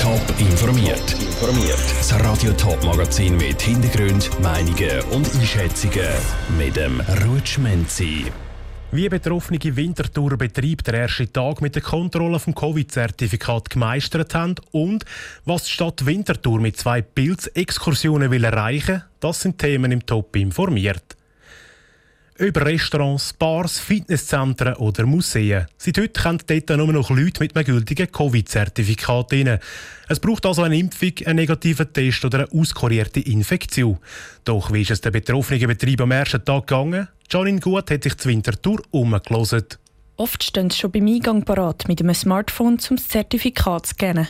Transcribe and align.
Top 0.00 0.22
informiert. 0.38 1.12
Informiert. 1.12 1.78
Das 1.98 2.18
Radio 2.24 2.52
Top 2.54 2.82
Magazin 2.84 3.36
mit 3.36 3.60
Hintergrund, 3.60 4.30
Meinungen 4.40 5.02
und 5.10 5.30
Einschätzungen 5.34 6.08
mit 6.56 6.76
dem 6.76 7.02
Rutschmenzi. 7.26 8.24
Wie 8.92 9.08
betroffene 9.10 9.58
Winterthur 9.60 10.38
Betrieb 10.38 10.84
der 10.84 10.94
erste 10.94 11.30
Tag 11.30 11.60
mit 11.60 11.74
der 11.74 11.82
Kontrolle 11.82 12.38
vom 12.38 12.54
Covid-Zertifikat 12.54 13.68
gemeistert 13.68 14.34
haben 14.34 14.54
und 14.70 15.04
was 15.44 15.64
die 15.64 15.72
Stadt 15.72 16.06
Winterthur 16.06 16.60
mit 16.60 16.78
zwei 16.78 17.02
Pilzexkursionen 17.02 18.30
will 18.30 18.44
erreichen, 18.44 19.02
das 19.20 19.42
sind 19.42 19.58
Themen 19.58 19.92
im 19.92 20.06
Top 20.06 20.34
informiert 20.34 21.19
über 22.40 22.64
Restaurants, 22.64 23.34
Bars, 23.34 23.78
Fitnesszentren 23.78 24.74
oder 24.76 25.04
Museen. 25.04 25.66
Seit 25.76 25.98
heute 25.98 26.20
können 26.20 26.38
dort 26.46 26.70
nur 26.70 26.92
noch 26.92 27.10
Leute 27.10 27.42
mit 27.42 27.54
einem 27.54 27.66
gültigen 27.66 28.10
Covid-Zertifikat 28.10 29.32
rein. 29.32 29.58
Es 30.08 30.20
braucht 30.20 30.46
also 30.46 30.62
eine 30.62 30.78
Impfung, 30.78 31.12
einen 31.26 31.36
negativen 31.36 31.92
Test 31.92 32.24
oder 32.24 32.46
eine 32.46 32.60
auskurierte 32.60 33.20
Infektion. 33.20 33.98
Doch 34.44 34.72
wie 34.72 34.82
ist 34.82 34.90
es 34.90 35.02
den 35.02 35.12
betroffenen 35.12 35.66
Betrieben 35.66 36.04
am 36.04 36.12
ersten 36.12 36.42
Tag 36.42 36.66
gegangen? 36.66 37.08
Janine 37.30 37.60
Gut 37.60 37.90
hat 37.90 38.02
sich 38.02 38.16
zur 38.16 38.32
Wintertour 38.32 38.82
umgelassen. 38.90 39.66
Oft 40.16 40.42
stehen 40.42 40.70
sie 40.70 40.78
schon 40.78 40.92
beim 40.92 41.06
Eingang 41.06 41.44
parat 41.44 41.88
mit 41.88 42.00
einem 42.00 42.14
Smartphone, 42.14 42.78
um 42.88 42.96
das 42.96 43.08
Zertifikat 43.08 43.86
zu 43.86 43.94
scannen. 43.94 44.28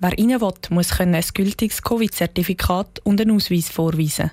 Wer 0.00 0.10
rein 0.10 0.40
will, 0.40 0.52
muss 0.70 0.98
ein 0.98 1.16
gültiges 1.32 1.80
Covid-Zertifikat 1.82 3.00
und 3.04 3.20
einen 3.20 3.36
Ausweis 3.36 3.68
vorweisen. 3.68 4.32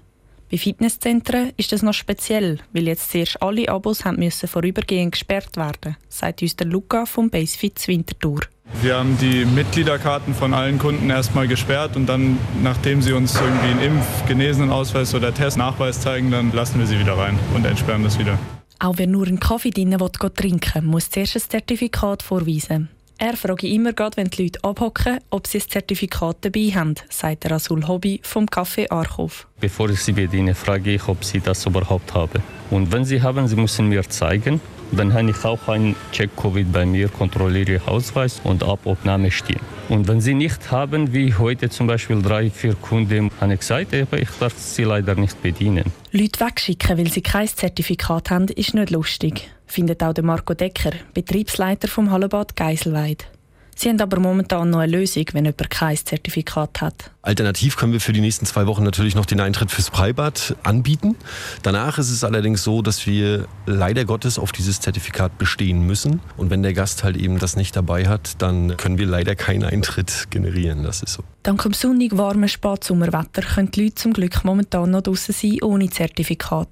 Bei 0.52 0.58
Fitnesszentren 0.58 1.52
ist 1.58 1.72
das 1.72 1.84
noch 1.84 1.94
speziell, 1.94 2.58
weil 2.74 2.88
jetzt 2.88 3.12
zuerst 3.12 3.40
alle 3.40 3.70
Abos 3.70 4.04
haben 4.04 4.18
müssen 4.18 4.48
vorübergehend 4.48 5.12
gesperrt 5.12 5.58
werden, 5.58 5.96
sagt 6.08 6.42
uns 6.42 6.56
der 6.56 6.66
Luca 6.66 7.06
vom 7.06 7.30
Basefit 7.30 7.88
Winterthur. 7.88 8.40
Wir 8.82 8.98
haben 8.98 9.16
die 9.20 9.46
Mitgliederkarten 9.46 10.34
von 10.34 10.56
allen 10.56 10.80
Kunden 10.80 11.10
erstmal 11.12 11.48
gesperrt 11.48 11.96
und 11.96 12.08
dann, 12.08 12.40
nachdem 12.64 13.04
sie 13.04 13.14
uns 13.14 13.36
irgendwie 13.36 13.68
einen 13.68 13.82
Impf-, 13.82 14.28
Genesenenausweis 14.28 15.14
oder 15.14 15.32
Testnachweis 15.32 16.02
zeigen, 16.02 16.32
dann 16.32 16.52
lassen 16.52 16.80
wir 16.80 16.88
sie 16.88 17.00
wieder 17.00 17.16
rein 17.16 17.38
und 17.54 17.66
entsperren 17.66 18.04
das 18.04 18.18
wieder. 18.18 18.40
Auch 18.80 18.98
wer 18.98 19.08
nur 19.08 19.28
einen 19.28 19.40
Kaffee 19.40 19.72
drinnen 19.72 20.00
trinken 20.00 20.74
will, 20.74 20.82
muss 20.82 21.12
zuerst 21.12 21.36
ein 21.36 21.42
Zertifikat 21.42 22.24
vorweisen. 22.24 22.90
Er 23.22 23.36
frage 23.36 23.68
immer 23.68 23.92
gerade, 23.92 24.16
wenn 24.16 24.30
die 24.30 24.44
Leute 24.44 24.64
abhocken, 24.64 25.20
ob 25.30 25.46
sie 25.46 25.58
ein 25.58 25.70
Zertifikat 25.70 26.38
dabei 26.40 26.72
haben, 26.74 26.96
sagt 27.10 27.44
der 27.44 27.52
Rasul 27.52 27.86
Hobby 27.86 28.22
vom 28.24 28.46
Café 28.46 28.90
Archhof. 28.90 29.46
Bevor 29.60 29.90
ich 29.90 30.00
sie 30.00 30.14
bediene, 30.14 30.56
frage 30.56 30.94
ich, 30.94 31.06
ob 31.06 31.26
sie 31.26 31.42
das 31.42 31.66
überhaupt 31.66 32.14
haben. 32.14 32.42
Und 32.72 32.94
wenn 32.94 33.04
sie 33.04 33.22
haben, 33.22 33.46
sie 33.50 33.58
müssen 33.58 33.90
mir 33.90 34.08
zeigen. 34.08 34.62
Dann 34.94 35.14
habe 35.14 35.32
ich 35.32 35.44
auch 35.44 35.68
einen 35.68 35.98
Check-Covid 36.14 36.72
bei 36.72 36.86
mir, 36.86 37.10
kontrolliere 37.10 37.74
Ihr 37.74 37.88
Ausweis 37.88 38.40
und 38.44 38.64
Abobnahme 38.64 39.30
stehen. 39.30 39.60
Und 39.90 40.08
wenn 40.08 40.20
Sie 40.20 40.34
nicht 40.34 40.72
haben, 40.72 41.14
wie 41.14 41.34
heute 41.36 41.70
zum 41.70 41.86
Beispiel 41.88 42.22
drei, 42.22 42.50
vier 42.50 42.74
Kunden, 42.74 43.30
habe 43.40 43.54
ich 43.54 43.60
gesagt, 43.60 43.94
ich 43.94 44.30
darf 44.40 44.58
sie 44.58 44.86
leider 44.86 45.14
nicht 45.14 45.40
bedienen. 45.44 45.92
Leute 46.12 46.40
wegschicken, 46.40 46.98
weil 46.98 47.12
sie 47.12 47.22
kein 47.22 47.48
Zertifikat 47.48 48.32
haben, 48.32 48.48
ist 48.48 48.74
nicht 48.74 48.90
lustig 48.90 49.52
findet 49.72 50.04
auch 50.04 50.14
Marco 50.22 50.54
Decker, 50.54 50.92
Betriebsleiter 51.14 51.88
vom 51.88 52.12
Hallenbad 52.12 52.56
Geiselweid. 52.56 53.28
Sie 53.82 53.88
haben 53.88 54.02
aber 54.02 54.20
momentan 54.20 54.72
noch 54.72 54.80
eine 54.80 54.92
Lösung, 54.92 55.24
wenn 55.32 55.46
jemand 55.46 55.70
kein 55.70 55.96
Zertifikat 55.96 56.82
hat. 56.82 57.12
Alternativ 57.22 57.78
können 57.78 57.94
wir 57.94 58.02
für 58.02 58.12
die 58.12 58.20
nächsten 58.20 58.46
zwei 58.46 58.68
Wochen 58.68 58.84
natürlich 58.84 59.16
noch 59.16 59.26
den 59.26 59.40
Eintritt 59.40 59.72
fürs 59.72 59.88
Freibad 59.88 60.58
anbieten. 60.64 61.16
Danach 61.64 61.98
ist 61.98 62.10
es 62.10 62.26
allerdings 62.26 62.62
so, 62.62 62.82
dass 62.82 63.08
wir 63.08 63.48
leider 63.66 64.04
Gottes 64.04 64.38
auf 64.38 64.52
dieses 64.52 64.82
Zertifikat 64.82 65.38
bestehen 65.38 65.88
müssen. 65.88 66.20
Und 66.36 66.50
wenn 66.50 66.62
der 66.62 66.74
Gast 66.74 67.06
halt 67.06 67.16
eben 67.16 67.40
das 67.40 67.56
nicht 67.56 67.74
dabei 67.74 68.10
hat, 68.10 68.42
dann 68.42 68.76
können 68.76 68.98
wir 68.98 69.06
leider 69.06 69.38
keinen 69.38 69.64
Eintritt 69.64 70.28
generieren. 70.30 70.84
Das 70.84 71.02
ist 71.02 71.14
so. 71.14 71.24
Dank 71.44 71.64
dem 71.64 71.72
sonnig 71.72 72.18
warmen 72.18 72.50
Spatsommerwetter 72.50 73.44
können 73.44 73.72
die 73.72 73.84
Leute 73.86 73.96
zum 73.96 74.12
Glück 74.12 74.44
momentan 74.44 74.92
noch 74.92 75.04
draußen 75.04 75.34
sein 75.34 75.60
ohne 75.62 75.90
Zertifikat. 75.90 76.68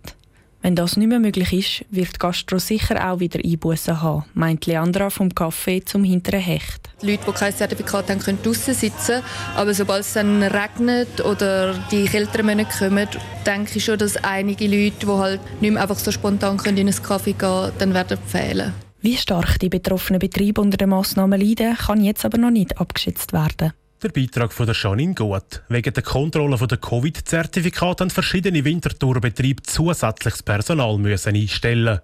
Wenn 0.62 0.76
das 0.76 0.98
nicht 0.98 1.08
mehr 1.08 1.20
möglich 1.20 1.54
ist, 1.54 1.86
wird 1.92 2.20
Gastro 2.20 2.58
sicher 2.58 3.10
auch 3.10 3.20
wieder 3.20 3.40
Einbußen 3.44 4.02
haben, 4.02 4.26
meint 4.34 4.66
Leandra 4.66 5.10
vom 5.10 5.30
Café 5.30 5.86
zum 5.86 6.04
hinteren 6.04 6.40
Hecht. 6.40 6.90
Die 7.02 7.12
Leute, 7.12 7.26
die 7.28 7.32
kein 7.32 7.56
Zertifikat 7.56 8.10
haben, 8.10 8.20
können 8.20 8.40
draußen 8.42 8.74
sitzen. 8.74 9.22
Aber 9.56 9.74
sobald 9.74 10.02
es 10.02 10.14
dann 10.14 10.42
regnet 10.42 11.24
oder 11.24 11.76
die 11.92 12.06
kälteren 12.06 12.48
Monate 12.48 12.76
kommen, 12.78 13.08
denke 13.46 13.78
ich 13.78 13.86
schon, 13.86 14.00
dass 14.00 14.18
einige 14.18 14.66
Leute, 14.66 15.06
die 15.06 15.08
halt 15.08 15.62
nicht 15.62 15.72
mehr 15.72 15.82
einfach 15.82 16.00
so 16.00 16.12
spontan 16.12 16.58
in 16.66 16.80
einen 16.80 17.04
Kaffee 17.04 17.34
gehen 17.34 17.38
können, 17.38 17.72
dann 17.78 17.94
werden 17.94 18.18
fehlen. 18.26 18.74
Wie 19.02 19.16
stark 19.16 19.60
die 19.60 19.70
betroffenen 19.70 20.20
Betriebe 20.20 20.60
unter 20.60 20.78
den 20.78 20.90
Massnahmen 20.90 21.40
leiden, 21.40 21.78
kann 21.78 22.04
jetzt 22.04 22.26
aber 22.26 22.40
noch 22.40 22.50
nicht 22.50 22.80
abgeschätzt 22.80 23.32
werden. 23.32 23.74
Der 24.04 24.10
Beitrag 24.10 24.54
von 24.54 24.68
der 24.68 24.76
Janine 24.76 25.16
Gut. 25.16 25.64
Wegen 25.70 25.92
der 25.92 26.04
Kontrolle 26.04 26.56
der 26.68 26.78
Covid-Zertifikate 26.78 28.04
haben 28.04 28.12
verschiedene 28.12 28.64
Winterthurbetriebe 28.64 29.64
zusätzliches 29.64 30.44
Personal 30.44 31.00
müssen 31.00 31.36
einstellen. 31.36 32.02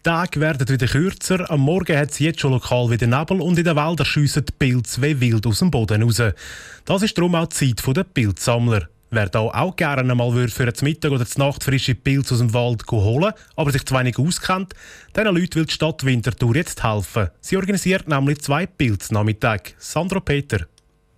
Die 0.00 0.02
Tage 0.02 0.40
werden 0.40 0.68
wieder 0.68 0.86
kürzer. 0.86 1.50
Am 1.50 1.60
Morgen 1.60 1.96
hat 1.96 2.10
es 2.10 2.18
jetzt 2.18 2.40
schon 2.40 2.52
lokal 2.52 2.90
wieder 2.90 3.06
Nebel 3.06 3.40
und 3.40 3.56
in 3.56 3.64
den 3.64 3.76
Wäldern 3.76 4.04
schiessen 4.04 4.44
die 4.44 4.52
Pilze 4.52 5.00
wie 5.00 5.18
wild 5.18 5.46
aus 5.46 5.60
dem 5.60 5.70
Boden 5.70 6.02
raus. 6.02 6.22
Das 6.84 7.02
ist 7.02 7.16
darum 7.16 7.34
auch 7.34 7.46
die 7.46 7.74
Zeit 7.74 7.96
der 7.96 8.04
Pilzsammler. 8.04 8.90
Wer 9.12 9.28
da 9.28 9.40
auch 9.40 9.74
gerne 9.74 10.14
mal 10.14 10.48
für 10.48 10.66
den 10.66 10.84
Mittag 10.84 11.10
oder 11.10 11.24
die 11.24 11.38
Nacht 11.38 11.64
frische 11.64 11.96
Pilze 11.96 12.34
aus 12.34 12.38
dem 12.38 12.54
Wald 12.54 12.84
holen 12.90 13.32
aber 13.56 13.72
sich 13.72 13.84
zu 13.84 13.94
wenig 13.96 14.16
auskennt, 14.20 14.72
diesen 15.16 15.34
Leuten 15.34 15.56
will 15.56 15.64
die 15.64 15.72
Stadt 15.72 16.04
Winterthur 16.04 16.54
jetzt 16.54 16.84
helfen. 16.84 17.28
Sie 17.40 17.56
organisiert 17.56 18.06
nämlich 18.06 18.40
zwei 18.40 18.66
Pilznachmittage. 18.66 19.72
Sandro 19.78 20.20
Peter. 20.20 20.64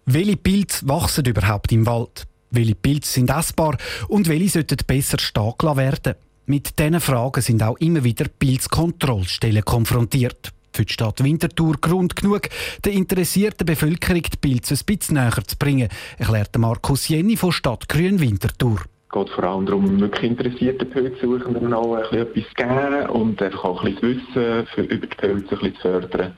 Welche 0.07 0.39
Pilze 0.39 0.89
wachsen 0.89 1.27
überhaupt 1.27 1.71
im 1.71 1.85
Wald? 1.85 2.25
Welche 2.51 2.75
Pilze 2.75 3.13
sind 3.13 3.29
essbar 3.29 3.77
und 4.09 4.27
welche 4.27 4.49
sollten 4.49 4.79
besser 4.87 5.19
stehen 5.19 5.77
werden? 5.77 6.15
Mit 6.47 6.79
diesen 6.79 6.99
Fragen 6.99 7.43
sind 7.43 7.63
auch 7.63 7.77
immer 7.77 8.03
wieder 8.03 8.25
Pilzkontrollstellen 8.27 9.65
konfrontiert 9.65 10.53
für 10.77 10.85
die 10.85 10.93
Stadt 10.93 11.23
Winterthur 11.23 11.77
Grund 11.81 12.17
genug, 12.17 12.49
der 12.85 12.93
interessierten 12.93 13.67
Bevölkerung 13.67 14.23
die 14.23 14.37
Pilze 14.37 14.75
ein 14.75 14.81
bisschen 14.87 15.17
näher 15.17 15.45
zu 15.47 15.57
bringen, 15.57 15.89
erklärte 16.19 16.59
Markus 16.59 17.09
Jenny 17.09 17.37
von 17.37 17.53
Stadt 17.53 17.89
Grün 17.89 18.21
Winterthur. 18.21 18.81
Es 18.81 19.13
geht 19.13 19.29
vor 19.31 19.45
allem 19.45 19.67
darum, 19.67 20.01
wirklich 20.01 20.31
interessierte 20.31 20.87
Pilzsuchenden 20.87 21.75
auch 21.75 21.95
ein 21.95 22.03
bisschen 22.03 22.27
etwas 22.27 22.45
zu 22.45 22.55
geben 22.55 23.11
und 23.11 23.43
einfach 23.43 23.65
auch 23.65 23.85
ein 23.85 23.95
bisschen 23.95 24.23
zu 24.33 24.41
wissen, 24.41 24.85
über 24.89 25.07
die 25.07 25.17
Pilze 25.17 25.59
zu 25.59 25.81
fördern. 25.83 26.37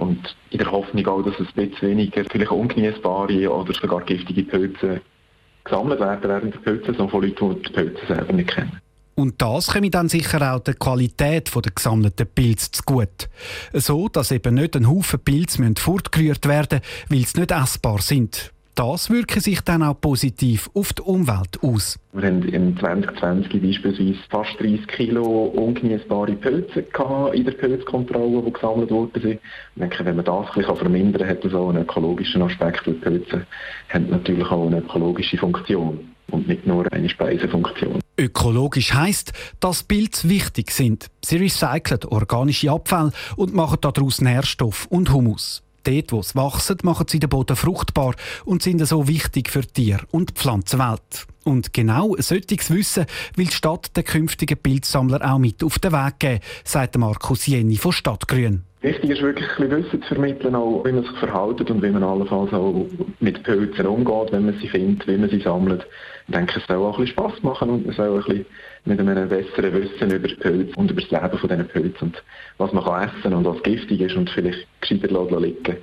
Und 0.00 0.36
in 0.50 0.58
der 0.58 0.72
Hoffnung 0.72 1.06
auch, 1.06 1.22
dass 1.22 1.38
ein 1.38 1.46
bisschen 1.54 1.88
weniger 1.88 2.24
vielleicht 2.24 2.50
ungenießbare 2.50 3.48
oder 3.48 3.72
sogar 3.74 4.00
giftige 4.00 4.42
Pilze 4.42 5.00
gesammelt 5.62 6.00
werden 6.00 6.28
während 6.28 6.54
der 6.54 6.58
Pilze, 6.58 6.86
sondern 6.86 7.10
von 7.10 7.22
Leuten, 7.22 7.54
die 7.54 7.62
die 7.62 7.72
Pilze 7.72 8.06
selber 8.06 8.32
nicht 8.32 8.50
kennen. 8.50 8.80
Und 9.14 9.40
das 9.40 9.68
komme 9.68 9.90
dann 9.90 10.08
sicher 10.08 10.54
auch 10.54 10.60
der 10.60 10.74
Qualität 10.74 11.50
der 11.54 11.72
gesammelten 11.72 12.26
Pilze 12.26 12.72
zugute. 12.72 13.28
So, 13.72 14.08
dass 14.08 14.32
eben 14.32 14.54
nicht 14.54 14.76
ein 14.76 14.88
Haufen 14.88 15.20
Pilze 15.20 15.72
fortgerührt 15.76 16.46
werden 16.48 16.80
müssen, 17.08 17.20
weil 17.20 17.26
sie 17.26 17.40
nicht 17.40 17.50
essbar 17.52 18.00
sind. 18.00 18.50
Das 18.74 19.08
wirkt 19.08 19.40
sich 19.40 19.60
dann 19.60 19.84
auch 19.84 20.00
positiv 20.00 20.68
auf 20.74 20.92
die 20.92 21.02
Umwelt 21.02 21.62
aus. 21.62 21.96
Wir 22.12 22.26
haben 22.26 22.42
im 22.42 22.76
2020 22.76 23.62
beispielsweise 23.62 24.18
fast 24.28 24.58
30 24.58 24.88
Kilo 24.88 25.44
ungenießbare 25.44 26.32
Pilze 26.32 26.84
in 27.34 27.44
der 27.44 27.52
Pilzkontrolle, 27.52 28.42
die 28.42 28.52
gesammelt 28.52 28.90
wurden. 28.90 29.30
Ich 29.30 29.38
denke, 29.76 30.04
wenn 30.04 30.16
man 30.16 30.24
das 30.24 30.48
ein 30.56 30.76
vermindern 30.76 31.22
kann, 31.22 31.30
hat 31.30 31.44
das 31.44 31.54
auch 31.54 31.68
einen 31.68 31.82
ökologischen 31.82 32.42
Aspekt. 32.42 32.84
Die 32.84 32.94
Pilze 32.94 33.46
haben 33.90 34.10
natürlich 34.10 34.50
auch 34.50 34.66
eine 34.66 34.78
ökologische 34.78 35.38
Funktion 35.38 36.10
und 36.32 36.48
nicht 36.48 36.66
nur 36.66 36.92
eine 36.92 37.08
Speisefunktion. 37.08 38.00
Ökologisch 38.16 38.94
heisst, 38.94 39.32
dass 39.58 39.82
Pilze 39.82 40.28
wichtig 40.28 40.70
sind. 40.70 41.10
Sie 41.24 41.36
recyceln 41.36 42.04
organische 42.04 42.70
Abfälle 42.70 43.12
und 43.36 43.54
machen 43.54 43.78
daraus 43.80 44.20
Nährstoff 44.20 44.86
und 44.86 45.12
Humus. 45.12 45.62
Dort, 45.82 46.12
wo 46.12 46.22
sie 46.22 46.34
wachsen, 46.36 46.78
machen 46.82 47.06
sie 47.08 47.18
den 47.18 47.28
Boden 47.28 47.56
fruchtbar 47.56 48.14
und 48.44 48.62
sind 48.62 48.84
so 48.86 49.06
wichtig 49.06 49.50
für 49.50 49.66
Tier- 49.66 50.00
und 50.12 50.32
Pflanzenwelt. 50.32 51.26
Und 51.44 51.74
genau 51.74 52.16
solches 52.18 52.70
Wissen 52.70 53.04
will 53.36 53.46
die 53.46 53.52
Stadt 53.52 53.94
den 53.96 54.04
künftigen 54.04 54.56
Pilzsammler 54.56 55.20
auch 55.30 55.38
mit 55.38 55.62
auf 55.62 55.78
den 55.78 55.92
Weg 55.92 56.18
geben, 56.18 56.40
sagt 56.64 56.96
Markus 56.96 57.46
Jenny 57.46 57.76
von 57.76 57.92
Stadtgrün. 57.92 58.62
Wichtig 58.84 59.12
ist 59.12 59.22
wirklich 59.22 59.48
ein 59.48 59.70
bisschen 59.70 59.84
Wissen 59.84 60.02
zu 60.02 60.08
vermitteln, 60.08 60.54
auch 60.54 60.84
wie 60.84 60.92
man 60.92 61.04
sich 61.04 61.16
verhält 61.16 61.70
und 61.70 61.82
wie 61.82 61.88
man 61.88 62.02
allenfalls 62.02 62.52
auch 62.52 62.84
mit 63.18 63.42
Pilzen 63.42 63.86
umgeht, 63.86 64.30
wenn 64.30 64.44
man 64.44 64.58
sie 64.60 64.68
findet, 64.68 65.08
wie 65.08 65.16
man 65.16 65.30
sie 65.30 65.40
sammelt. 65.40 65.86
Ich 66.28 66.34
denke, 66.34 66.60
es 66.60 66.66
soll 66.66 66.76
auch 66.76 66.98
ein 66.98 67.06
bisschen 67.06 67.18
Spass 67.18 67.42
machen 67.42 67.70
und 67.70 67.86
man 67.86 67.94
soll 67.96 68.10
ein 68.10 68.24
bisschen 68.24 68.46
mit 68.84 69.00
einem 69.00 69.26
besseren 69.30 69.72
Wissen 69.72 70.10
über 70.10 70.28
Pilze 70.28 70.76
und 70.76 70.90
über 70.90 71.00
das 71.00 71.10
Leben 71.10 71.38
von 71.38 71.48
diesen 71.48 71.68
Pilzen 71.68 72.08
und 72.08 72.22
was 72.58 72.72
man 72.74 72.84
kann 72.84 73.08
essen 73.08 73.32
und 73.32 73.46
was 73.46 73.62
giftig 73.62 74.02
ist 74.02 74.16
und 74.16 74.28
vielleicht 74.28 74.68
gescheiter 74.82 75.40
liegen 75.40 75.76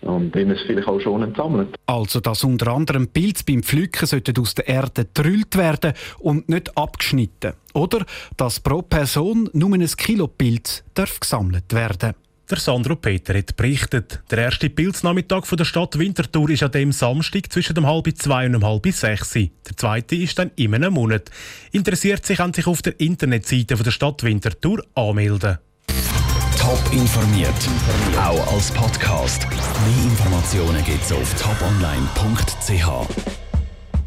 und 0.00 0.34
wie 0.34 0.44
man 0.44 0.56
es 0.56 0.62
vielleicht 0.62 0.88
auch 0.88 1.00
schon 1.00 1.32
sammelt. 1.36 1.76
Also, 1.86 2.18
dass 2.18 2.42
unter 2.42 2.72
anderem 2.72 3.06
Pilze 3.06 3.44
beim 3.46 3.62
Pflücken 3.62 4.08
aus 4.36 4.54
der 4.56 4.66
Erde 4.66 5.06
drüllt 5.14 5.56
werden 5.56 5.92
und 6.18 6.48
nicht 6.48 6.76
abgeschnitten. 6.76 7.52
Oder 7.74 8.04
dass 8.36 8.58
pro 8.58 8.82
Person 8.82 9.48
nur 9.52 9.74
ein 9.74 9.86
Kilo 9.96 10.26
Pilz 10.26 10.82
darf 10.94 11.20
gesammelt 11.20 11.72
werden 11.72 12.14
Der 12.50 12.58
Sandro 12.58 12.96
Peter 12.96 13.36
hat 13.36 13.56
berichtet. 13.56 14.20
Der 14.30 14.38
erste 14.38 14.70
Pilznachmittag 14.70 15.44
der 15.52 15.66
Stadt 15.66 15.98
Winterthur 15.98 16.48
ist 16.48 16.62
an 16.62 16.72
dem 16.72 16.92
Samstag 16.92 17.52
zwischen 17.52 17.74
dem 17.74 17.86
halb 17.86 18.08
zwei 18.16 18.46
und 18.46 18.54
dem 18.54 18.64
halb 18.64 18.90
sechs. 18.90 19.34
Der 19.34 19.76
zweite 19.76 20.16
ist 20.16 20.38
dann 20.38 20.50
in 20.56 20.74
einem 20.74 20.94
Monat. 20.94 21.30
Interessiert 21.72 22.24
sich 22.24 22.40
an 22.40 22.54
sich 22.54 22.66
auf 22.66 22.80
der 22.80 22.98
Internetseite 23.00 23.76
der 23.76 23.90
Stadt 23.90 24.22
Winterthur 24.22 24.82
anmelden. 24.94 25.58
Top 26.58 26.80
informiert, 26.92 27.68
auch 28.18 28.54
als 28.54 28.70
Podcast. 28.70 29.46
Mehr 29.50 30.04
Informationen 30.04 30.82
gibt's 30.84 31.12
auf 31.12 31.34
toponline.ch. 31.34 33.37